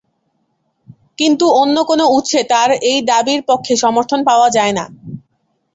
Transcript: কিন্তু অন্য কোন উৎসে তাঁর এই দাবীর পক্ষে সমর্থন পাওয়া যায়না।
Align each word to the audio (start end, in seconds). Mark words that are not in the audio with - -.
কিন্তু 1.19 1.45
অন্য 1.61 1.77
কোন 1.89 2.01
উৎসে 2.17 2.41
তাঁর 2.51 2.69
এই 2.89 2.99
দাবীর 3.09 3.41
পক্ষে 3.49 3.73
সমর্থন 3.83 4.19
পাওয়া 4.29 4.47
যায়না। 4.57 4.85